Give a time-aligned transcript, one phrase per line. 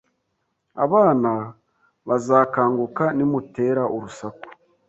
[0.85, 1.31] Abana
[2.07, 4.47] bazakanguka nimutera urusaku